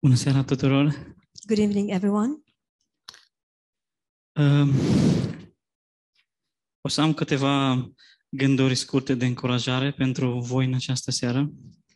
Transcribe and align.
Bună 0.00 0.14
seara 0.14 0.44
tuturor! 0.44 0.84
Good 1.46 1.58
evening, 1.58 1.90
everyone. 1.90 2.42
Um, 4.34 4.72
O 6.80 6.88
să 6.88 7.00
am 7.00 7.14
câteva 7.14 7.86
gânduri 8.28 8.74
scurte 8.74 9.14
de 9.14 9.26
încurajare 9.26 9.92
pentru 9.92 10.40
voi 10.40 10.64
în 10.66 10.74
această 10.74 11.10
seară. 11.10 11.52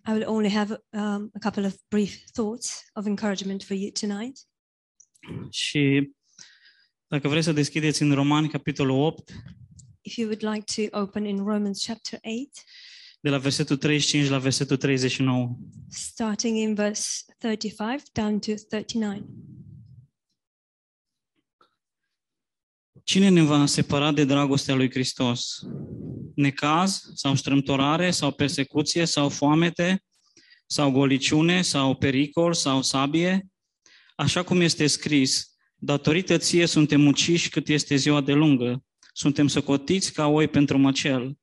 I 0.06 0.10
will 0.10 0.28
only 0.28 0.50
have 0.50 0.84
um, 0.88 1.30
a 1.34 1.38
couple 1.40 1.66
of 1.66 1.74
brief 1.88 2.14
thoughts 2.32 2.84
of 2.92 3.06
encouragement 3.06 3.62
for 3.62 3.76
you 3.76 3.90
tonight. 3.90 4.38
Și 5.50 6.12
dacă 7.06 7.28
vreți 7.28 7.44
să 7.44 7.52
deschideți 7.52 8.02
în 8.02 8.12
Romani, 8.14 8.48
capitolul 8.48 9.00
8, 9.00 9.32
If 10.00 10.16
you 10.16 10.28
would 10.28 10.54
like 10.54 10.90
to 10.90 11.00
open 11.00 11.24
in 11.24 11.36
Romans 11.44 11.84
chapter 11.84 12.18
8, 12.22 12.64
de 13.22 13.30
la 13.30 13.38
versetul 13.38 13.76
35 13.76 14.28
la 14.28 14.38
versetul 14.38 14.76
39. 14.76 15.56
starting 15.90 16.56
in 16.56 16.74
verse 16.74 17.24
35 17.38 18.02
down 18.12 18.38
to 18.38 18.52
39. 18.68 19.24
Cine 23.04 23.28
ne 23.28 23.42
va 23.42 23.66
separa 23.66 24.12
de 24.12 24.24
dragostea 24.24 24.74
lui 24.74 24.90
Hristos? 24.90 25.62
Necaz 26.34 27.02
sau 27.14 27.34
strâmtorare 27.34 28.10
sau 28.10 28.30
persecuție 28.30 29.04
sau 29.04 29.28
foamete 29.28 30.04
sau 30.66 30.90
goliciune 30.90 31.62
sau 31.62 31.94
pericol 31.94 32.54
sau 32.54 32.82
sabie? 32.82 33.46
Așa 34.16 34.42
cum 34.42 34.60
este 34.60 34.86
scris, 34.86 35.56
datorită 35.76 36.36
ție 36.38 36.66
suntem 36.66 37.06
uciși 37.06 37.48
cât 37.48 37.68
este 37.68 37.96
ziua 37.96 38.20
de 38.20 38.32
lungă, 38.32 38.84
suntem 39.12 39.48
socotiți 39.48 40.12
ca 40.12 40.26
oi 40.26 40.48
pentru 40.48 40.78
măcel. 40.78 41.36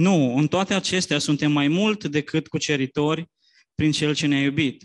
Nu, 0.00 0.36
în 0.36 0.46
toate 0.48 0.74
acestea 0.74 1.18
suntem 1.18 1.52
mai 1.52 1.68
mult 1.68 2.04
decât 2.04 2.48
cuceritori 2.48 3.30
prin 3.74 3.92
Cel 3.92 4.14
ce 4.14 4.26
ne-a 4.26 4.42
iubit. 4.42 4.84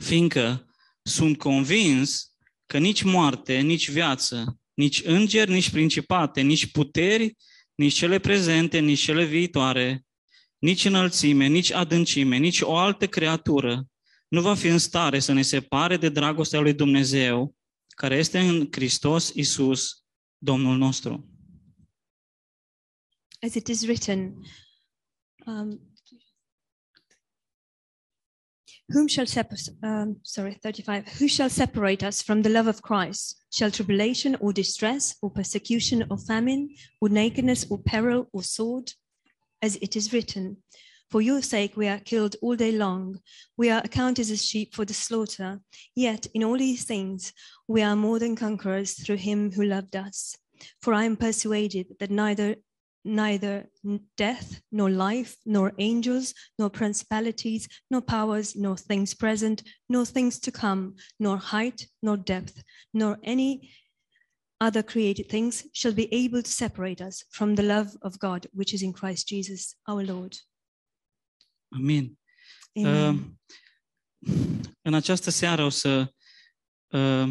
Fiindcă 0.00 0.74
sunt 1.02 1.38
convins 1.38 2.32
că 2.66 2.78
nici 2.78 3.02
moarte, 3.02 3.60
nici 3.60 3.90
viață, 3.90 4.58
nici 4.74 5.02
îngeri, 5.04 5.50
nici 5.50 5.70
principate, 5.70 6.40
nici 6.40 6.70
puteri, 6.70 7.36
nici 7.74 7.94
cele 7.94 8.18
prezente, 8.18 8.78
nici 8.78 9.00
cele 9.00 9.24
viitoare, 9.24 10.04
nici 10.58 10.84
înălțime, 10.84 11.46
nici 11.46 11.72
adâncime, 11.72 12.36
nici 12.36 12.60
o 12.60 12.76
altă 12.76 13.06
creatură 13.06 13.86
nu 14.28 14.40
va 14.40 14.54
fi 14.54 14.66
în 14.66 14.78
stare 14.78 15.18
să 15.18 15.32
ne 15.32 15.42
separe 15.42 15.96
de 15.96 16.08
dragostea 16.08 16.60
lui 16.60 16.72
Dumnezeu, 16.72 17.54
care 17.88 18.16
este 18.16 18.38
în 18.38 18.68
Hristos 18.70 19.32
Isus, 19.34 20.04
Domnul 20.38 20.76
nostru. 20.76 21.35
As 23.42 23.56
it 23.56 23.68
is 23.68 23.86
written, 23.86 24.44
um, 25.46 25.78
whom 28.88 29.08
shall 29.08 29.26
separate, 29.26 29.68
um, 29.82 30.16
sorry, 30.22 30.54
35, 30.62 31.08
who 31.08 31.28
shall 31.28 31.50
separate 31.50 32.02
us 32.02 32.22
from 32.22 32.42
the 32.42 32.48
love 32.48 32.66
of 32.66 32.82
Christ? 32.82 33.36
Shall 33.52 33.70
tribulation 33.70 34.36
or 34.40 34.52
distress 34.52 35.16
or 35.22 35.30
persecution 35.30 36.04
or 36.10 36.18
famine 36.18 36.74
or 37.00 37.08
nakedness 37.08 37.66
or 37.70 37.78
peril 37.78 38.28
or 38.32 38.42
sword? 38.42 38.92
As 39.62 39.76
it 39.76 39.96
is 39.96 40.12
written, 40.12 40.58
for 41.10 41.22
your 41.22 41.40
sake 41.40 41.76
we 41.76 41.88
are 41.88 41.98
killed 41.98 42.36
all 42.42 42.56
day 42.56 42.72
long. 42.72 43.20
We 43.56 43.70
are 43.70 43.80
accounted 43.84 44.30
as 44.30 44.44
sheep 44.44 44.74
for 44.74 44.84
the 44.84 44.94
slaughter. 44.94 45.60
Yet 45.94 46.26
in 46.34 46.44
all 46.44 46.58
these 46.58 46.84
things 46.84 47.32
we 47.66 47.82
are 47.82 47.96
more 47.96 48.18
than 48.18 48.36
conquerors 48.36 48.94
through 48.94 49.16
him 49.16 49.52
who 49.52 49.64
loved 49.64 49.96
us. 49.96 50.36
For 50.80 50.92
I 50.92 51.04
am 51.04 51.16
persuaded 51.16 51.96
that 52.00 52.10
neither 52.10 52.56
neither 53.06 53.68
death, 54.16 54.60
nor 54.70 54.90
life, 54.90 55.36
nor 55.44 55.72
angels, 55.78 56.34
nor 56.58 56.70
principalities, 56.70 57.68
nor 57.90 58.02
powers, 58.02 58.54
nor 58.54 58.76
things 58.76 59.14
present, 59.14 59.62
nor 59.88 60.04
things 60.04 60.38
to 60.40 60.50
come, 60.50 60.94
nor 61.18 61.38
height, 61.38 61.86
nor 62.02 62.16
depth, 62.16 62.62
nor 62.92 63.18
any 63.22 63.70
other 64.60 64.82
created 64.82 65.28
things 65.28 65.64
shall 65.72 65.92
be 65.92 66.08
able 66.12 66.42
to 66.42 66.50
separate 66.50 67.00
us 67.00 67.24
from 67.30 67.54
the 67.54 67.62
love 67.62 67.96
of 68.02 68.18
God 68.18 68.46
which 68.52 68.72
is 68.72 68.82
in 68.82 68.92
Christ 68.92 69.28
Jesus 69.28 69.76
our 69.86 70.02
Lord. 70.02 70.34
Amin. 71.74 72.18
Amen. 72.76 73.38
Uh, 74.20 74.34
în 74.82 74.94
această 74.94 75.30
seară 75.30 75.64
o 75.64 75.68
să 75.68 76.12
uh, 76.86 77.28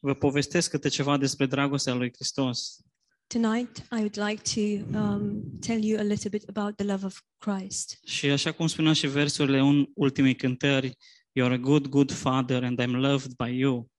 vă 0.00 0.14
povestesc 0.14 0.70
câte 0.70 0.88
ceva 0.88 1.16
despre 1.16 1.46
dragostea 1.46 1.94
lui 1.94 2.12
Hristos. 2.14 2.80
Tonight, 3.26 3.78
I 3.78 3.98
would 3.98 4.16
like 4.16 4.42
to 4.42 4.98
um, 4.98 5.42
tell 5.60 5.84
you 5.84 5.98
a 5.98 6.02
little 6.02 6.30
bit 6.30 6.44
about 6.48 6.76
the 6.76 6.86
love 6.86 7.04
of 7.04 7.20
Christ. 7.38 7.98
Și 8.04 8.26
așa 8.26 8.52
cum 8.52 8.66
spunea 8.66 8.92
și 8.92 9.06
versurile 9.06 9.58
în 9.58 9.86
ultimei 9.94 10.34
cântări, 10.34 10.96
You're 11.40 11.52
a 11.52 11.56
good, 11.56 11.86
good 11.86 12.12
father 12.12 12.64
and 12.64 12.82
I'm 12.82 12.94
loved 12.94 13.36
by 13.36 13.58
you. 13.58 13.90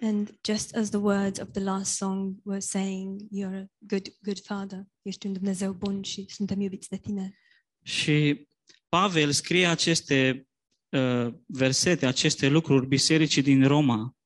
And 0.00 0.38
just 0.42 0.74
as 0.74 0.88
the 0.88 0.98
words 0.98 1.40
of 1.40 1.48
the 1.52 1.62
last 1.62 1.96
song 1.96 2.36
were 2.44 2.60
saying, 2.60 3.20
You're 3.20 3.62
a 3.62 3.66
good, 3.78 4.08
good 4.22 4.40
father. 4.42 4.86
Ești 5.02 5.26
un 5.26 5.32
Dumnezeu 5.32 5.72
bun 5.72 6.02
și 6.02 6.26
suntem 6.28 6.60
iubiți 6.60 6.88
de 6.88 6.96
tine. 6.96 7.38
Și 7.82 8.46
Pavel 8.88 9.30
scrie 9.30 9.66
aceste 9.66 10.48
uh, 10.88 11.34
versete, 11.46 12.06
aceste 12.06 12.48
lucruri 12.48 12.86
bisericii 12.86 13.42
din 13.42 13.66
Roma. 13.66 14.16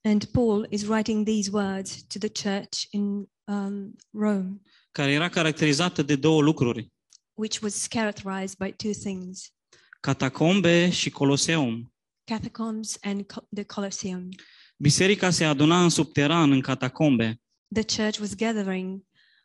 And 0.00 0.24
Paul 0.24 0.66
is 0.70 0.86
writing 0.86 1.26
these 1.26 1.50
words 1.52 2.04
to 2.06 2.18
the 2.18 2.50
church 2.50 2.82
in 2.90 3.28
um, 3.48 3.94
Rome, 4.12 4.60
care 4.90 5.12
era 5.12 5.28
caracterizată 5.28 6.02
de 6.02 6.16
două 6.16 6.42
lucruri, 6.42 6.92
which 7.34 7.60
was 7.62 7.86
characterized 7.86 8.56
by 8.58 8.72
two 8.72 8.92
things 8.92 9.52
catacombe 10.00 10.90
și 10.90 11.10
coloseum. 11.10 11.92
catacombs 12.24 12.96
and 13.00 13.20
co- 13.32 13.46
the 13.54 13.64
Colosseum. 13.64 14.28
Biserica 14.76 15.30
se 15.30 15.44
aduna 15.44 15.82
în 15.82 15.88
subteran, 15.88 16.52
în 16.52 16.60
catacombe, 16.60 17.40
The 17.74 18.02
church 18.02 18.18
was 18.20 18.34
gathering 18.34 19.02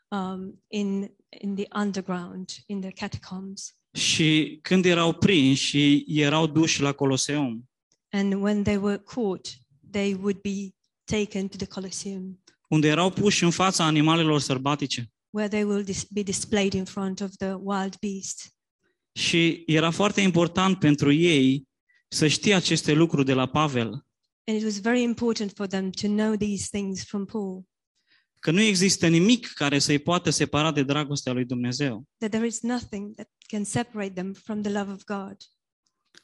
um, 0.10 0.64
in, 0.68 1.12
in 1.42 1.56
the 1.56 1.66
underground, 1.80 2.50
in 2.66 2.80
the 2.82 2.90
catacombs. 2.92 3.76
și 3.94 4.60
când 4.62 4.86
erau 4.86 5.14
prinși 5.14 5.64
și 5.66 6.06
erau 6.08 6.48
duși 6.48 6.82
la 6.82 6.92
coloseum. 6.92 7.70
And 8.12 8.34
when 8.34 8.64
they 8.64 8.76
were 8.78 8.98
caught, 9.06 9.48
they 9.92 10.14
would 10.14 10.42
be 10.42 10.70
taken 11.04 11.48
to 11.48 11.58
the 11.58 11.66
Colosseum, 11.66 12.44
unde 12.68 12.88
erau 12.88 13.10
puși 13.10 13.44
în 13.44 13.50
fața 13.52 13.86
animalelor 13.86 14.40
sărbatice. 14.40 15.08
where 15.30 15.50
they 15.50 15.64
will 15.64 15.84
dis- 15.84 16.08
be 16.10 16.22
displayed 16.24 16.74
in 16.74 16.86
front 16.86 17.20
of 17.22 17.30
the 17.38 17.54
wild 17.54 17.96
beasts. 18.02 18.56
Și 19.14 19.64
era 19.66 19.92
foarte 19.92 20.22
important 20.22 20.80
pentru 20.80 21.12
ei 21.12 21.68
să 22.08 22.28
știe 22.28 22.54
aceste 22.56 22.94
lucruri 22.94 23.26
de 23.26 23.34
la 23.34 23.46
Pavel, 23.48 24.06
And 24.46 24.58
it 24.58 24.64
was 24.64 24.80
very 24.82 25.02
important 25.02 25.52
for 25.56 25.68
them 25.68 25.90
to 25.90 26.08
know 26.08 26.36
these 26.36 26.68
things 26.72 27.04
from 27.04 27.26
Paul 27.26 27.64
că 28.40 28.52
nu 28.52 28.62
există 28.62 29.08
nimic 29.08 29.48
care 29.48 29.80
să-i 29.80 30.00
poată 30.00 30.30
separa 30.30 30.72
de 30.72 30.84
dragostea 30.84 31.34
lui 31.34 31.46
Dumnezeu. 31.46 32.04
that 32.18 32.32
there 32.32 32.46
is 32.46 32.62
nothing 32.62 33.16
that 33.16 33.30
can 33.48 33.64
separate 33.64 34.12
them 34.14 34.34
from 34.34 34.62
the 34.62 34.72
love 34.72 34.92
of 34.92 35.04
God. 35.04 35.38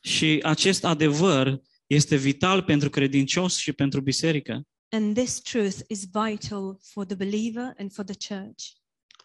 Și 0.02 0.40
acest 0.44 0.84
adevăr 0.86 1.62
este 1.88 2.16
vital 2.16 2.64
pentru 2.64 2.90
credincios 2.90 3.58
și 3.58 3.74
pentru 3.74 4.02
biserică. 4.02 4.62
And 4.92 5.16
this 5.16 5.42
truth 5.42 5.80
is 5.88 6.06
vital 6.12 6.78
for 6.82 7.06
the 7.06 7.16
believer 7.16 7.74
and 7.78 7.92
for 7.92 8.06
the 8.06 8.36
church. 8.36 8.64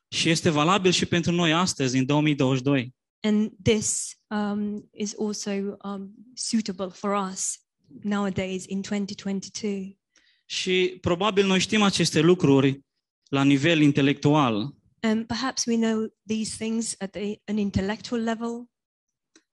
Și 0.08 0.28
este 0.28 0.50
valabil 0.50 0.90
și 0.90 1.06
pentru 1.06 1.32
noi 1.32 1.52
astăzi, 1.52 1.98
în 1.98 2.06
2022. 2.06 2.94
And 3.20 3.50
this 3.62 4.18
um, 4.26 4.88
is 4.92 5.14
also 5.18 5.50
um, 5.82 6.14
suitable 6.34 6.88
for 6.88 7.30
us 7.30 7.58
nowadays 8.02 8.64
in 8.66 8.80
2022. 8.80 9.98
Și 10.46 10.98
probabil 11.00 11.46
noi 11.46 11.58
știm 11.58 11.82
aceste 11.82 12.20
lucruri 12.20 12.80
la 13.28 13.44
nivel 13.44 13.80
intelectual, 13.80 14.74
And 15.04 15.26
perhaps 15.26 15.66
we 15.66 15.76
know 15.76 16.08
these 16.26 16.56
things 16.56 16.94
at 16.98 17.14
a, 17.16 17.40
an 17.44 17.56
intellectual 17.58 18.22
level 18.22 18.70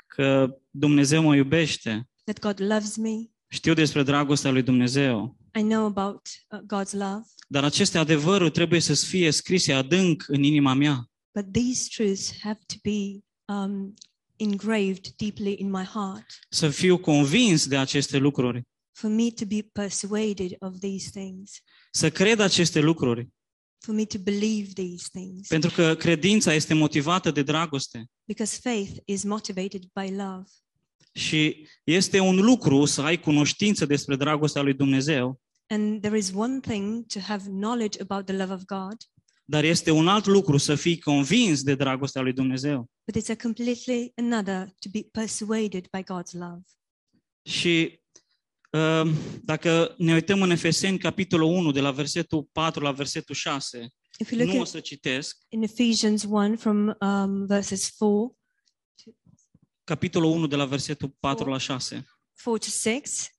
că 0.08 0.58
Dumnezeu 0.70 1.24
mă 1.24 1.36
iubește, 1.36 2.10
that 2.24 2.40
God 2.40 2.62
loves 2.72 2.96
me. 2.96 3.30
știu 3.48 3.74
despre 3.74 4.04
dragostea 4.04 4.52
lui 4.52 4.62
Dumnezeu, 4.62 5.38
I 5.56 5.62
know 5.62 5.86
about 5.86 6.22
uh, 6.50 6.60
God's 6.60 6.92
love. 6.92 7.24
Dar 7.48 7.64
aceste 7.64 7.98
adevăruri 7.98 8.52
trebuie 8.52 8.80
să 8.80 8.94
fie 8.96 9.32
scrise 9.32 9.74
adânc 9.74 10.24
în 10.28 10.44
inima 10.44 10.74
mea. 10.74 11.10
But 11.34 11.52
these 11.52 11.88
truths 11.96 12.40
have 12.42 12.60
to 12.66 12.76
be 12.84 13.20
um, 13.54 13.94
engraved 14.36 15.08
deeply 15.18 15.56
in 15.60 15.70
my 15.70 15.84
heart 15.84 16.26
Să 16.50 16.70
fiu 16.70 16.98
convins 17.00 17.68
de 17.68 17.78
aceste 17.78 18.18
lucruri. 18.18 18.62
for 18.92 19.10
me 19.10 19.30
to 19.30 19.46
be 19.46 19.62
persuaded 19.72 20.56
of 20.60 20.80
these 20.80 21.10
things, 21.10 21.52
Să 21.92 22.10
cred 22.12 22.40
aceste 22.40 22.80
lucruri. 22.80 23.30
for 23.80 23.94
me 23.96 24.06
to 24.06 24.18
believe 24.18 24.72
these 24.74 25.06
things. 25.12 25.48
Pentru 25.48 25.70
că 25.70 25.96
credința 25.96 26.54
este 26.54 26.74
motivată 26.74 27.32
de 27.32 27.42
dragoste. 27.44 28.06
Because 28.28 28.60
faith 28.62 28.92
is 29.06 29.24
motivated 29.24 29.82
by 30.02 30.10
love. 30.10 30.44
Și 31.12 31.68
este 31.84 32.20
un 32.20 32.36
lucru 32.36 32.86
să 32.86 33.02
ai 33.02 33.20
cunoștință 33.20 33.86
despre 33.86 34.16
dragostea 34.16 34.62
lui 34.62 34.74
Dumnezeu, 34.74 35.40
And 35.68 36.02
there 36.02 36.18
is 36.18 36.32
one 36.36 36.60
thing 36.60 37.06
to 37.06 37.20
have 37.20 37.44
knowledge 37.50 38.02
about 38.02 38.26
the 38.26 38.36
love 38.36 38.54
of 38.54 38.62
God, 38.66 38.96
dar 39.46 39.64
este 39.64 39.92
un 39.92 40.08
alt 40.08 40.26
lucru 40.26 40.58
să 40.58 40.76
fii 40.76 41.00
convins 41.00 41.64
de 41.64 41.76
dragostea 41.76 42.22
lui 42.22 42.34
Dumnezeu. 42.34 42.90
but 43.12 43.24
it's 43.24 43.30
a 43.30 43.36
completely 43.44 44.12
another 44.16 44.66
to 44.80 44.90
be 44.92 45.02
persuaded 45.12 45.88
by 45.92 46.04
God's 46.04 46.32
love. 46.32 46.62
Și 47.44 48.00
uh, 48.72 49.12
dacă 49.44 49.96
ne 49.98 50.14
uităm 50.14 50.42
în 50.42 50.50
Efeseni, 50.52 50.98
capitolul 50.98 51.48
1, 51.48 51.72
de 51.72 51.80
la 51.80 51.92
versetul 51.92 52.48
4 52.52 52.84
la 52.84 52.92
versetul 52.92 53.36
6, 53.36 53.90
If 54.20 54.32
you 54.32 54.40
look 54.40 54.52
nu 54.54 54.60
o 54.60 54.62
at, 54.62 54.68
să 54.68 54.80
citesc, 54.80 55.38
in 55.50 55.62
Ephesians 55.62 56.24
1 56.24 56.56
from 56.56 56.98
um, 57.02 57.46
verses 57.46 57.90
4, 57.98 58.38
capitolul 59.84 60.32
1 60.32 60.48
de 60.48 60.56
la 60.56 60.66
versetul 60.66 61.16
4 61.20 61.44
Four. 61.44 61.52
la 61.52 61.58
6. 61.58 62.06
4 62.44 62.58
to 62.58 62.66
6, 62.70 63.30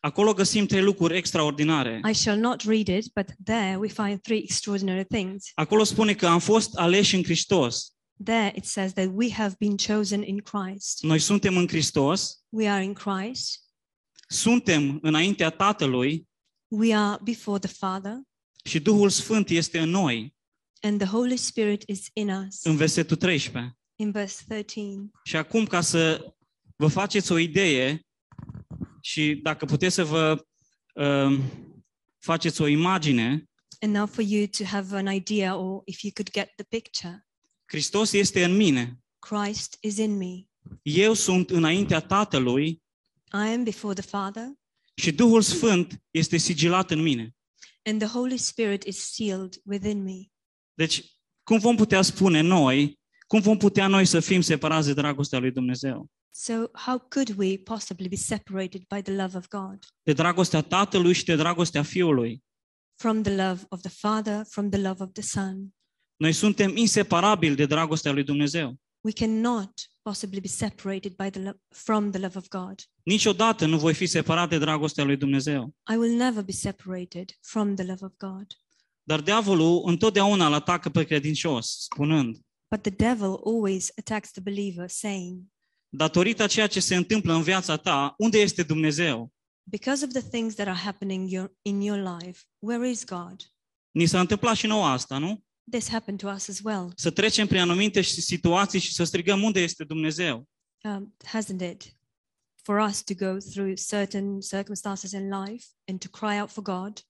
Acolo 0.00 0.32
găsim 0.32 0.66
trei 0.66 0.82
lucruri 0.82 1.16
extraordinare. 1.16 2.00
I 2.10 2.14
shall 2.14 2.38
not 2.38 2.60
read 2.62 2.86
it, 2.88 3.12
but 3.14 3.26
there 3.44 3.76
we 3.76 3.88
find 3.88 4.20
three 4.20 4.38
extraordinary 4.42 5.04
things. 5.04 5.50
Acolo 5.54 5.84
spune 5.84 6.14
că 6.14 6.26
am 6.26 6.38
fost 6.38 6.74
aleși 6.74 7.14
în 7.14 7.22
Hristos. 7.22 7.92
There 8.24 8.52
it 8.56 8.64
says 8.64 8.92
that 8.92 9.08
we 9.14 9.32
have 9.32 9.54
been 9.58 9.76
chosen 9.76 10.22
in 10.22 10.38
Christ. 10.40 11.02
Noi 11.02 11.18
suntem 11.18 11.56
în 11.56 11.68
Hristos, 11.68 12.44
We 12.48 12.68
are 12.68 12.84
in 12.84 12.92
Christ. 12.92 13.60
suntem 14.28 14.98
înaintea 15.02 15.50
Tatălui 15.50 16.28
We 16.68 16.94
are 16.94 17.20
before 17.24 17.58
the 17.58 17.68
Father, 17.78 18.14
și 18.64 18.80
Duhul 18.80 19.08
Sfânt 19.10 19.48
este 19.48 19.78
în 19.78 19.90
noi, 19.90 20.34
and 20.80 20.98
the 20.98 21.08
Holy 21.08 21.36
Spirit 21.36 21.82
is 21.86 22.06
in 22.12 22.28
us. 22.30 22.62
în 22.64 22.76
versetul 22.76 23.16
13. 23.16 23.78
In 24.00 24.10
verse 24.10 24.44
13. 24.48 25.10
Și 25.24 25.36
acum, 25.36 25.64
ca 25.66 25.80
să 25.80 26.32
vă 26.76 26.86
faceți 26.86 27.32
o 27.32 27.38
idee 27.38 28.00
și 29.00 29.34
dacă 29.42 29.64
puteți 29.64 29.94
să 29.94 30.04
vă 30.04 30.44
uh, 30.94 31.40
faceți 32.18 32.60
o 32.60 32.66
imagine, 32.66 33.44
And 33.82 33.94
now 33.94 34.06
for 34.06 34.24
you 34.24 34.46
to 34.46 34.64
have 34.64 34.96
an 34.96 35.14
idea, 35.14 35.56
or 35.56 35.82
if 35.84 36.00
you 36.02 36.12
could 36.14 36.30
get 36.30 36.52
the 36.56 36.64
picture, 36.68 37.26
Hristos 37.64 38.12
este 38.12 38.44
în 38.44 38.56
mine. 38.56 38.98
Christ 39.18 39.76
is 39.80 39.96
in 39.96 40.16
me. 40.16 40.44
Eu 40.82 41.12
sunt 41.12 41.50
înaintea 41.50 42.00
Tatălui 42.00 42.66
I 43.32 43.52
am 43.54 43.62
before 43.64 43.94
the 43.94 44.08
Father, 44.08 44.44
și 44.94 45.12
Duhul 45.12 45.42
Sfânt 45.42 46.02
este 46.10 46.36
sigilat 46.36 46.90
în 46.90 47.02
mine. 47.02 47.34
and 47.82 48.00
the 48.00 48.08
Holy 48.08 48.36
Spirit 48.38 48.82
is 48.82 48.98
sealed 49.14 49.60
within 49.64 50.02
me. 50.02 50.26
Deci, 50.74 51.04
cum 51.42 51.58
vom 51.58 51.76
putea 51.76 52.02
spune 52.02 52.40
noi, 52.40 52.99
cum 53.30 53.40
vom 53.40 53.56
putea 53.56 53.86
noi 53.86 54.04
să 54.04 54.20
fim 54.20 54.40
separați 54.40 54.86
de 54.86 54.92
dragostea 54.92 55.38
lui 55.38 55.50
Dumnezeu? 55.50 56.06
So, 56.30 56.52
how 56.72 56.98
could 56.98 57.34
we 57.36 57.56
possibly 57.56 58.08
be 58.08 58.16
separated 58.16 58.82
by 58.94 59.02
the 59.02 59.12
love 59.22 59.36
of 59.36 59.48
God? 59.48 59.78
De 60.02 60.12
dragostea 60.12 60.62
Tatălui 60.62 61.12
și 61.12 61.24
de 61.24 61.36
dragostea 61.36 61.82
Fiului. 61.82 62.42
From 62.96 63.22
the 63.22 63.34
love 63.34 63.62
of 63.68 63.80
the 63.80 63.90
Father, 63.90 64.44
from 64.48 64.70
the 64.70 64.80
love 64.80 65.02
of 65.02 65.12
the 65.12 65.22
Son. 65.22 65.74
Noi 66.16 66.32
suntem 66.32 66.76
inseparabili 66.76 67.54
de 67.54 67.66
dragostea 67.66 68.12
lui 68.12 68.22
Dumnezeu. 68.22 68.74
We 69.00 69.12
cannot 69.12 69.70
possibly 70.02 70.40
be 70.40 70.48
separated 70.48 71.12
by 71.16 71.30
the 71.30 71.40
lo- 71.42 71.60
from 71.68 72.10
the 72.10 72.20
love 72.20 72.38
of 72.38 72.48
God. 72.48 72.74
Niciodată 73.02 73.66
nu 73.66 73.78
voi 73.78 73.94
fi 73.94 74.06
separat 74.06 74.48
de 74.48 74.58
dragostea 74.58 75.04
lui 75.04 75.16
Dumnezeu. 75.16 75.74
I 75.92 75.96
will 75.96 76.16
never 76.16 76.42
be 76.42 76.52
separated 76.52 77.30
from 77.40 77.74
the 77.74 77.84
love 77.84 78.04
of 78.04 78.12
God. 78.16 78.46
Dar 79.02 79.20
diavolul 79.20 79.82
întotdeauna 79.86 80.46
îl 80.46 80.52
atacă 80.52 80.88
pe 80.88 81.04
credincios, 81.04 81.76
spunând, 81.82 82.36
But 82.70 82.82
the 82.82 82.90
devil 82.90 83.40
always 83.44 83.90
attacks 83.98 84.30
the 84.30 84.40
believer, 84.40 84.88
saying, 84.88 85.42
datorită 85.88 86.42
a 86.42 86.46
ceea 86.46 86.66
ce 86.66 86.80
se 86.80 86.94
întâmplă 86.96 87.32
în 87.32 87.42
viața 87.42 87.76
ta, 87.76 88.14
unde 88.18 88.38
este 88.38 88.62
Dumnezeu? 88.62 89.32
Because 89.70 90.04
of 90.04 90.10
the 90.12 90.22
things 90.28 90.54
that 90.54 90.66
are 90.66 90.78
happening 90.78 91.30
your, 91.30 91.52
in 91.62 91.80
your 91.80 92.18
life, 92.20 92.40
where 92.58 92.88
is 92.90 93.04
God? 93.04 93.36
Ni 93.90 94.06
s-a 94.06 94.20
întâmplat 94.20 94.56
și 94.56 94.66
nouă 94.66 94.86
asta, 94.86 95.18
nu? 95.18 95.44
This 95.70 95.88
happened 95.88 96.20
to 96.20 96.28
us 96.28 96.48
as 96.48 96.60
well, 96.64 96.92
Să 96.96 97.10
trecem 97.10 97.46
prin 97.46 97.60
anumite 97.60 98.00
situații 98.02 98.80
și 98.80 98.92
să 98.92 99.04
strigăm 99.04 99.42
unde 99.42 99.60
este 99.60 99.84
Dumnezeu. 99.84 100.48
um, 100.84 101.16
hasn't 101.26 101.70
it? 101.70 101.94
For 102.62 102.78
us 102.88 103.02
to 103.02 103.14
go 103.14 103.36
through 103.38 103.78
certain 103.88 104.40
circumstances 104.40 105.12
in 105.12 105.28
life 105.44 105.66
and 105.90 105.98
to 105.98 106.08
cry 106.08 106.40
out 106.40 106.50
for 106.50 106.62
God 106.62 107.00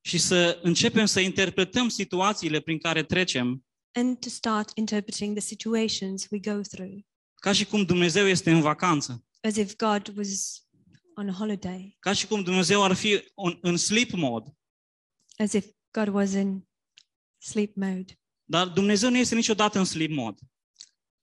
Și 0.00 0.18
să 0.18 0.58
începem 0.62 1.06
să 1.06 1.20
interpretăm 1.20 1.88
situațiile 1.88 2.60
prin 2.60 2.78
care 2.78 3.02
trecem 3.02 3.64
and 3.92 4.18
to 4.20 4.28
start 4.28 4.70
interpreting 4.74 5.36
the 5.38 5.46
situations 5.46 6.26
we 6.30 6.38
go 6.38 6.60
through 6.60 6.98
ca 7.34 7.52
și 7.52 7.64
cum 7.66 7.82
Dumnezeu 7.84 8.26
este 8.26 8.50
în 8.50 8.60
vacanță. 8.60 9.24
as 9.42 9.56
if 9.56 9.76
God 9.76 10.12
was 10.16 10.62
on 11.16 11.28
a 11.28 11.32
holiday, 11.32 11.96
Ca 12.00 12.12
și 12.12 12.26
cum 12.26 12.42
Dumnezeu 12.42 12.82
ar 12.84 12.92
fi 12.92 13.24
în, 13.34 13.58
în 13.62 13.76
sleep 13.76 14.10
mode. 14.10 14.56
as 15.36 15.52
if 15.52 15.66
God 15.90 16.08
was 16.08 16.32
in 16.32 16.68
sleep 17.38 17.74
mode. 17.76 18.18
Dar 18.44 18.68
Dumnezeu 18.68 19.10
nu 19.10 19.16
este 19.16 19.34
niciodată 19.34 19.78
în 19.78 19.84
sleep 19.84 20.10
mode. 20.10 20.38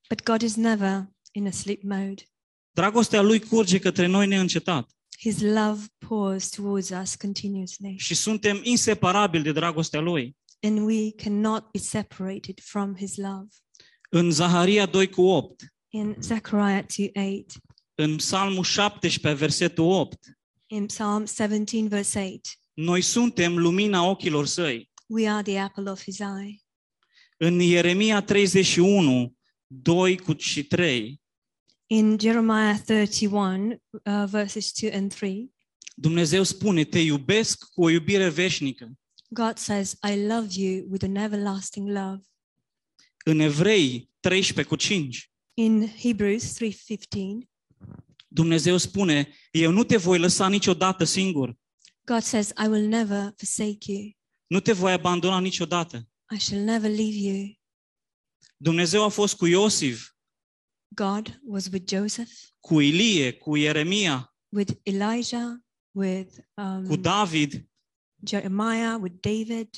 But 0.08 0.22
God 0.22 0.42
is 0.42 0.54
never 0.54 1.08
in 1.32 1.46
a 1.46 1.50
sleep 1.50 1.82
mode. 1.82 2.22
Dragostea 2.70 3.20
Lui 3.20 3.40
curge 3.40 3.78
către 3.78 4.06
noi 4.06 4.26
neîncetat. 4.26 4.90
His 5.18 5.40
love 5.40 5.84
pours 6.08 6.48
towards 6.48 6.88
us 6.88 7.14
continuously, 7.14 7.94
Și 7.98 8.14
suntem 8.14 8.60
inseparabili 8.62 9.42
de 9.42 9.52
dragostea 9.52 10.00
Lui. 10.00 10.36
And 10.62 10.86
we 10.86 11.12
cannot 11.12 11.70
be 11.72 11.78
separated 11.78 12.60
from 12.60 12.96
His 12.96 13.16
love. 13.16 13.46
În 14.10 14.30
Zaharia 14.30 14.86
2 14.86 15.08
cu 15.08 15.22
8, 15.22 15.64
In 15.88 16.16
Zechariah 16.20 16.84
2 16.96 17.10
8, 17.40 17.52
în 17.94 18.16
Psalmul 18.16 18.64
17, 18.64 19.40
versetul 19.40 19.84
8, 19.84 20.18
in 20.66 20.86
Psalm 20.86 21.26
17, 21.26 21.88
verse 21.88 22.18
8, 22.34 22.58
noi 22.74 23.00
suntem 23.00 23.58
lumina 23.58 24.02
ochilor 24.04 24.46
săi. 24.46 24.90
we 25.06 25.28
are 25.28 25.42
the 25.42 25.58
apple 25.58 25.90
of 25.90 26.02
His 26.02 26.18
eye. 26.18 26.60
În 27.36 27.60
Ieremia 27.60 28.22
31, 28.22 29.34
2 29.66 30.18
cu 30.18 30.34
și 30.36 30.64
3, 30.64 31.20
In 31.86 32.16
Jeremiah 32.20 32.78
31, 32.84 33.82
uh, 33.90 34.24
verses 34.26 34.72
2 34.80 34.92
and 34.92 35.14
3, 35.14 35.52
Dumnezeu 35.94 36.42
spune, 36.42 36.84
te 36.84 36.98
iubesc 36.98 37.64
cu 37.70 37.82
o 37.82 37.90
iubire 37.90 38.28
veșnică. 38.28 38.92
God 39.34 39.56
says, 39.58 39.96
I 40.02 40.26
love 40.26 40.48
you 40.52 40.86
with 40.90 41.04
an 41.04 41.16
everlasting 41.16 41.88
love. 41.88 42.22
În 43.24 43.38
Evrei 43.38 44.10
13 44.20 44.62
cu 44.74 44.76
5, 44.76 45.30
In 45.54 45.88
Hebrews 45.88 46.56
3:15, 46.56 47.48
Dumnezeu 48.28 48.76
spune, 48.76 49.34
eu 49.50 49.70
nu 49.70 49.84
te 49.84 49.96
voi 49.96 50.18
lăsa 50.18 50.48
niciodată 50.48 51.04
singur, 51.04 51.56
God 52.04 52.22
says, 52.22 52.48
I 52.48 52.66
will 52.68 52.86
never 52.88 53.32
forsake 53.36 53.92
you. 53.92 54.10
nu 54.46 54.60
te 54.60 54.72
voi 54.72 54.92
abandona 54.92 55.40
niciodată. 55.40 56.08
I 56.34 56.38
shall 56.38 56.62
never 56.62 56.90
leave 56.90 57.16
you. 57.16 57.52
Dumnezeu 58.56 59.04
a 59.04 59.08
fost 59.08 59.36
cu 59.36 59.46
Iosif, 59.46 60.10
God 60.88 61.40
was 61.44 61.66
with 61.72 61.94
Joseph, 61.94 62.32
cu 62.60 62.80
Ilie, 62.80 63.32
cu 63.32 63.56
Ieremia, 63.56 64.34
with 64.48 64.72
Elijah, 64.82 65.56
with 65.90 66.34
cu 66.54 66.60
um, 66.92 67.00
David 67.00 67.68
Jeremiah, 68.26 68.96
with 69.00 69.14
David, 69.20 69.68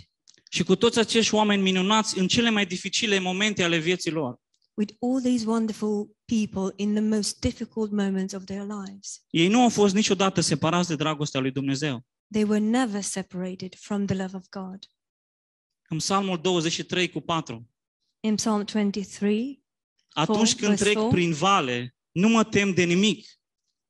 și 0.51 0.65
cu 0.65 0.77
toți 0.77 0.99
acești 0.99 1.35
oameni 1.35 1.63
minunați 1.63 2.19
în 2.19 2.29
cele 2.29 2.51
mai 2.51 2.67
dificile 2.67 3.19
momente 3.19 3.63
ale 3.63 3.79
vieții 3.79 4.11
lor. 4.11 4.39
with 4.75 4.95
all 5.01 5.21
these 5.21 5.47
wonderful 5.47 6.17
people 6.25 6.73
in 6.85 6.95
the 6.95 7.03
most 7.03 7.41
difficult 7.41 7.91
moments 7.91 8.35
of 8.35 8.45
their 8.45 8.63
lives. 8.63 9.23
Ei 9.31 9.49
nu 9.49 9.63
au 9.63 9.69
fost 9.69 9.95
niciodată 9.95 10.41
separați 10.41 10.89
de 10.89 10.95
dragostea 10.97 11.41
lui 11.41 11.51
Dumnezeu. 11.51 12.07
They 12.33 12.43
were 12.45 12.59
never 12.65 13.03
separated 13.03 13.75
from 13.75 14.07
the 14.07 14.17
love 14.17 14.37
of 14.37 14.45
God. 14.49 14.79
În 15.89 15.97
Psalmul 15.99 16.39
23 16.39 17.09
cu 17.09 17.21
4. 17.21 17.69
In 18.21 18.35
Psalm 18.35 18.63
23, 18.65 19.65
Atunci 20.09 20.55
când 20.55 20.69
verse 20.69 20.85
trec 20.85 20.97
four. 20.97 21.11
prin 21.11 21.33
vale, 21.33 21.95
nu 22.11 22.29
mă 22.29 22.45
tem 22.45 22.75
de 22.75 22.83
nimic, 22.83 23.27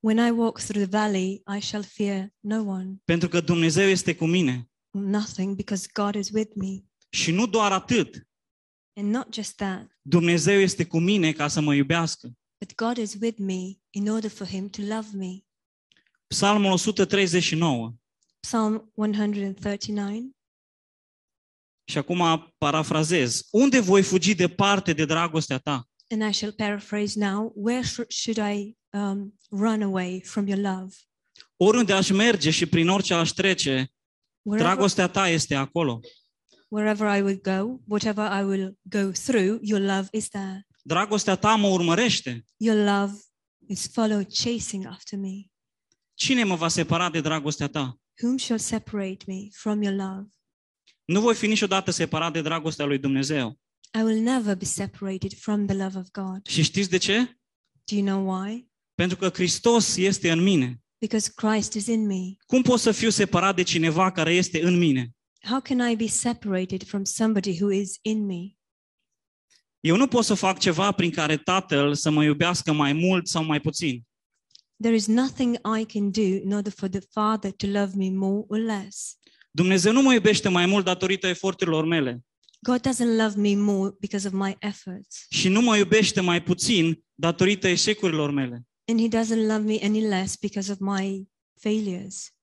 when 0.01 0.19
I 0.29 0.31
walk 0.31 0.59
through 0.61 0.87
the 0.89 0.99
valley, 0.99 1.43
I 1.57 1.61
shall 1.61 1.83
fear 1.83 2.33
no 2.41 2.63
one, 2.63 3.01
pentru 3.05 3.29
că 3.29 3.41
Dumnezeu 3.41 3.89
este 3.89 4.15
cu 4.15 4.27
mine. 4.27 4.71
nothing, 4.91 5.57
because 5.57 5.89
God 5.93 6.15
is 6.15 6.31
with 6.31 6.51
me. 6.55 6.85
Și 7.11 7.31
nu 7.33 7.47
doar 7.47 7.73
atât, 7.73 8.29
And 9.01 9.11
not 9.15 9.35
just 9.35 9.57
that, 9.57 9.87
Dumnezeu 10.03 10.59
este 10.61 10.87
cu 10.87 10.99
mine 10.99 11.33
ca 11.33 11.49
să 11.49 11.61
mă 11.61 11.75
iubească. 11.75 12.33
but 12.59 12.75
God 12.75 12.97
is 12.97 13.17
with 13.21 13.39
me 13.39 13.79
in 13.91 14.09
order 14.09 14.31
for 14.31 14.47
Him 14.47 14.69
to 14.69 14.83
love 14.83 15.09
me. 15.13 15.45
Psalmul 16.27 16.71
139. 16.73 17.95
Psalm 18.41 18.91
139. 18.95 20.31
Și 21.85 21.99
acum 21.99 22.53
parafrazez. 22.59 23.49
Unde 23.51 23.81
voi 23.81 24.03
fugi 24.03 24.35
departe 24.35 24.93
de 24.93 25.05
dragostea 25.05 25.59
ta? 25.59 25.89
And 26.09 26.23
I 26.29 26.33
shall 26.33 26.53
paraphrase 26.53 27.19
now 27.31 27.53
Where 27.55 27.83
sh- 27.87 28.09
should 28.09 28.39
I 28.59 28.77
um, 28.91 29.39
run 29.51 29.83
away 29.83 30.21
from 30.25 30.47
your 30.47 30.61
love? 30.61 30.95
Oriunde 31.57 31.93
aș 31.93 32.11
merge 32.11 32.51
și 32.51 32.67
prin 32.67 32.89
orice 32.89 33.15
aș 33.15 33.31
trece, 33.31 33.93
Wherever, 34.43 34.73
dragostea 34.73 35.09
ta 35.09 35.29
este 35.29 35.55
acolo. 35.55 36.01
wherever 36.69 37.17
I 37.17 37.21
will 37.21 37.41
go, 37.43 37.81
whatever 37.87 38.41
I 38.41 38.43
will 38.45 38.79
go 38.83 39.11
through, 39.11 39.59
your 39.63 39.81
love 39.81 40.09
is 40.13 40.29
there. 40.29 40.67
Dragostea 40.83 41.37
ta 41.37 41.55
mă 41.55 41.69
urmărește. 41.69 42.45
Your 42.57 42.77
love 42.77 43.19
is 43.67 43.89
followed, 43.93 44.27
chasing 44.33 44.87
after 44.87 45.19
me. 45.19 45.45
Cine 46.15 46.45
mă 46.45 46.55
va 46.55 46.69
separa 46.69 47.11
de 47.11 47.21
dragostea 47.21 47.67
ta? 47.69 47.99
Whom 48.23 48.37
shall 48.37 48.59
separate 48.59 49.25
me 49.27 49.49
from 49.53 49.83
your 49.83 49.95
love? 49.95 50.29
Nu 51.05 51.21
voi 51.21 51.35
fi 51.35 51.47
niciodată 51.47 51.91
separat 51.91 52.33
de 52.33 52.43
dragostea 52.43 52.85
lui 52.85 52.99
Dumnezeu. 52.99 53.59
I 53.99 54.03
will 54.03 54.21
never 54.23 54.57
be 54.57 54.65
separated 54.65 55.35
from 55.39 55.67
the 55.67 55.77
love 55.77 55.99
of 55.99 56.07
God. 56.11 56.47
Și 56.47 56.63
știți 56.63 56.91
de 56.91 56.97
ce? 56.97 57.41
Do 57.85 57.97
you 57.97 58.05
know 58.05 58.35
why? 58.35 58.70
Pentru 59.01 59.19
că 59.19 59.29
Hristos 59.29 59.97
este 59.97 60.31
în 60.31 60.43
mine. 60.43 60.83
because 60.99 61.33
Christ 61.35 61.73
is 61.73 61.87
in 61.87 62.07
me. 62.07 62.37
Cum 62.47 62.63
pot 62.63 62.81
să 62.81 62.93
fiu 62.93 63.11
separat 63.11 63.57
de 63.57 63.63
cineva 63.63 64.11
care 64.11 64.35
este 64.35 64.63
în 64.63 64.79
mine? 64.79 65.11
How 65.49 65.61
can 65.61 65.91
I 65.91 65.97
be 65.97 66.07
separated 66.07 66.87
from 66.87 67.05
somebody 67.05 67.59
who 67.61 67.73
is 67.73 67.99
in 68.03 68.27
me? 68.27 68.57
Eu 69.81 69.97
nu 69.97 70.07
pot 70.07 70.25
să 70.25 70.35
fac 70.35 70.59
ceva 70.59 70.93
prin 70.93 71.11
care 71.11 71.37
Tatăl 71.37 71.95
să 71.95 72.11
mă 72.11 72.25
iubească 72.25 72.73
mai 72.73 72.93
mult 72.93 73.27
sau 73.29 73.45
mai 73.45 73.61
puțin. 73.61 74.03
There 74.83 74.95
is 74.95 75.07
nothing 75.07 75.55
I 75.81 75.85
can 75.85 76.11
do 76.11 76.21
in 76.21 76.53
order 76.53 76.73
for 76.73 76.89
the 76.89 77.01
Father 77.11 77.53
to 77.53 77.67
love 77.67 77.93
me 77.97 78.11
more 78.11 78.45
or 78.49 78.59
less. 78.59 79.19
Dumnezeu 79.51 79.93
nu 79.93 80.03
mă 80.03 80.13
iubește 80.13 80.49
mai 80.49 80.67
mult 80.67 80.85
datorită 80.85 81.27
eforturilor 81.27 81.85
mele 81.85 82.25
God 82.63 82.81
doesn't 82.81 83.17
love 83.17 83.37
me 83.37 83.55
more 83.55 83.95
because 84.01 84.27
of 84.27 84.33
my 84.33 84.57
efforts, 84.59 85.27
și 85.31 85.49
nu 85.49 85.61
mă 85.61 85.77
iubește 85.77 86.21
mai 86.21 86.43
puțin 86.43 87.05
datorită 87.15 87.69
eșecurilor 87.69 88.31
mele. 88.31 88.65
And 88.91 89.01
He 89.01 89.09
doesn't 89.09 89.47
love 89.47 89.65
me 89.65 89.79
any 89.83 90.01
less 90.01 90.37
because 90.37 90.73
of 90.73 90.79
my 90.79 91.27
failures. 91.61 92.35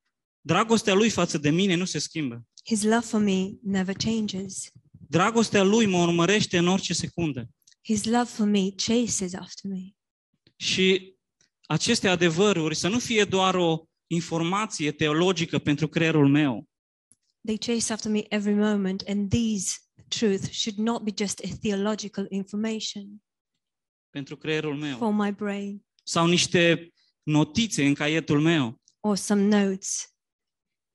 Dragostea 0.42 0.94
lui 0.94 1.10
față 1.10 1.38
de 1.38 1.50
mine 1.50 1.75
nu 1.75 1.86
se 1.86 2.00
schimbă. 2.00 2.46
His 2.66 2.84
love 2.84 3.06
for 3.06 3.20
me 3.20 3.51
never 3.62 3.96
changes. 3.96 4.72
Dragostea 5.10 5.63
lui 5.63 5.86
mă 5.86 5.98
urmărește 5.98 6.58
în 6.58 6.68
orice 6.68 6.94
secundă. 6.94 7.50
His 7.84 8.04
love 8.04 8.30
for 8.30 8.46
me 8.46 8.70
chases 8.70 9.34
after 9.34 9.72
me. 9.72 9.96
Și 10.56 11.16
aceste 11.68 12.08
adevăruri 12.08 12.75
să 12.75 12.88
nu 12.88 13.00
fie 13.00 13.24
doar 13.24 13.56
o 13.56 13.84
informație 14.08 14.92
teologică 14.92 15.60
pentru 15.60 15.88
creierul 15.88 16.27
meu, 16.27 16.68
They 17.48 17.58
chase 17.58 17.94
after 17.94 18.12
me 18.12 18.25
every 18.30 18.54
moment, 18.54 19.04
and 19.08 19.30
these 19.30 19.80
truth 20.10 20.51
should 20.51 20.77
not 20.77 21.04
be 21.04 21.13
just 21.18 21.39
a 21.39 21.58
theological 21.62 22.25
information 22.30 23.24
pentru 24.10 24.38
creierul 24.38 24.75
meu, 24.75 24.98
for 24.98 25.13
my 25.13 25.32
brain 25.32 25.87
sau 26.07 26.27
niște 26.27 26.91
notițe 27.23 27.85
în 27.85 27.93
caietul 27.93 28.41
meu, 28.41 28.81
or 28.99 29.15
some 29.15 29.41
notes 29.41 30.13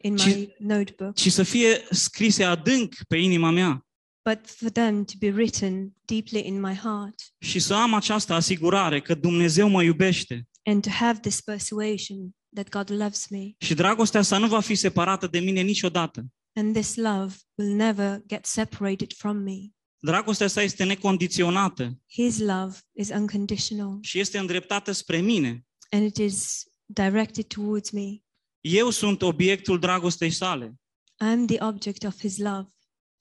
in 0.05 0.17
Ci- 0.17 0.25
my 0.25 0.55
notebook, 0.59 1.15
ci 1.15 1.31
să 1.33 1.43
fie 1.43 1.87
scrise 1.91 2.45
adânc 2.45 2.95
pe 3.09 3.17
inima 3.17 3.51
mea 3.51 3.87
but 4.31 4.51
for 4.51 4.71
them 4.71 5.05
to 5.05 5.13
be 5.19 5.29
written 5.31 5.93
deeply 6.05 6.47
in 6.47 6.61
my 6.61 6.75
heart 6.75 7.15
și 7.39 7.59
să 7.59 7.75
am 7.75 7.95
această 7.95 8.33
asigurare 8.33 9.01
că 9.01 9.15
Dumnezeu 9.15 9.69
mă 9.69 9.83
iubește 9.83 10.49
and 10.65 10.83
to 10.83 10.91
have 10.91 11.19
this 11.21 11.41
persuasion 11.41 12.35
that 12.55 12.69
God 12.69 12.91
loves 12.91 13.29
me. 13.29 13.55
și 13.59 13.75
dragostea 13.75 14.21
asta 14.21 14.39
nu 14.39 14.47
va 14.47 14.61
fi 14.61 14.75
separată 14.75 15.27
de 15.27 15.39
mine 15.39 15.61
niciodată. 15.61 16.25
And 16.55 16.75
this 16.75 16.97
love 16.97 17.35
will 17.55 17.75
never 17.75 18.23
get 18.27 18.45
separated 18.45 19.13
from 19.13 19.37
me. 19.37 19.59
Dragostea 20.05 20.47
asta 20.47 20.63
este 20.63 20.85
necondiționată 20.85 21.99
His 22.11 22.39
love 22.39 22.79
is 22.93 23.09
unconditional 23.09 23.99
și 24.01 24.19
este 24.19 24.39
îndreptată 24.39 24.93
spre 24.93 25.21
mine. 25.21 25.67
and 25.91 26.07
it 26.07 26.17
is 26.17 26.65
directed 26.87 27.47
towards 27.47 27.91
me. 27.91 28.19
Eu 28.61 28.91
sunt 28.91 29.23
obiectul 29.23 29.79
dragostei 29.79 30.31
sale 30.31 30.81
I'm 31.25 31.47
the 31.47 31.65
object 31.65 32.05
of 32.05 32.19
His 32.19 32.37
love. 32.37 32.69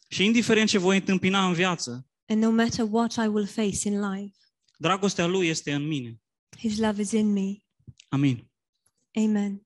și 0.07 0.25
indiferent 0.25 0.69
ce 0.69 0.77
voi 0.77 0.97
întâmpina 0.97 1.45
în 1.47 1.53
viață, 1.53 2.05
And 2.27 2.43
no 2.43 2.51
matter 2.51 2.85
what 2.89 3.13
I 3.13 3.27
will 3.27 3.47
face 3.47 3.87
in 3.87 4.09
life, 4.11 4.35
dragostea 4.77 5.25
lui 5.25 5.47
este 5.47 5.73
în 5.73 5.87
mine. 5.87 6.21
His 6.57 6.77
love 6.77 7.01
is 7.01 7.11
in 7.11 7.31
me. 7.33 7.53
Amin. 8.09 8.51
Amen. 9.15 9.63